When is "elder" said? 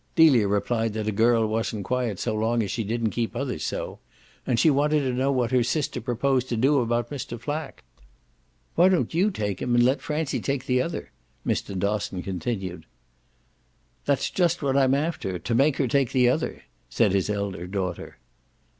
17.29-17.67